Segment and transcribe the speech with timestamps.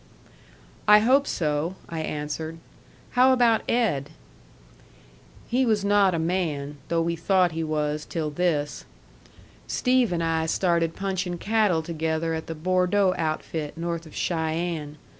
[0.87, 2.57] "I hope so," I answered.
[3.11, 4.09] "How about Ed?"
[5.47, 8.85] "He was not a man, though we thought he was till this.
[9.67, 14.97] Steve and I started punching cattle together at the Bordeaux outfit, north of Cheyenne.